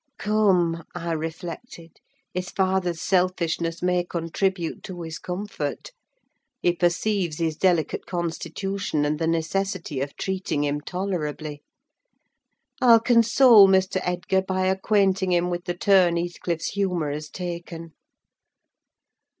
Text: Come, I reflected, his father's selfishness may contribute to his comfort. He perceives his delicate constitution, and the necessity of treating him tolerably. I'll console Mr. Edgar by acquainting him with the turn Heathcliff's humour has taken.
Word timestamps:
Come, 0.17 0.83
I 0.95 1.11
reflected, 1.11 1.97
his 2.33 2.49
father's 2.49 2.99
selfishness 2.99 3.83
may 3.83 4.03
contribute 4.03 4.81
to 4.85 4.99
his 5.03 5.19
comfort. 5.19 5.91
He 6.59 6.73
perceives 6.73 7.37
his 7.37 7.55
delicate 7.55 8.07
constitution, 8.07 9.05
and 9.05 9.19
the 9.19 9.27
necessity 9.27 10.01
of 10.01 10.15
treating 10.17 10.63
him 10.63 10.81
tolerably. 10.81 11.61
I'll 12.81 12.99
console 12.99 13.67
Mr. 13.67 13.99
Edgar 14.01 14.41
by 14.41 14.65
acquainting 14.65 15.31
him 15.33 15.51
with 15.51 15.65
the 15.65 15.75
turn 15.77 16.17
Heathcliff's 16.17 16.69
humour 16.69 17.11
has 17.11 17.29
taken. 17.29 17.93